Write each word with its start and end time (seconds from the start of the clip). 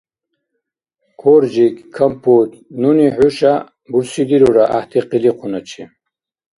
Коржик, 1.21 1.75
Компот 1.95 2.49
нуни 2.79 3.07
хӀуша 3.15 3.53
бурсидирура 3.91 4.65
гӀяхӀти 4.69 4.99
къиликъуначи. 5.09 5.83